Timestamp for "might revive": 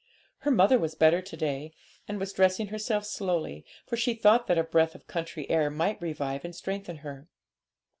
5.69-6.43